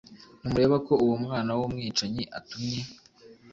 ntimureba 0.39 0.75
ko 0.85 0.93
uwo 1.03 1.15
mwana 1.23 1.51
w 1.57 1.61
umwicanyi 1.67 2.23
atumye 2.37 2.81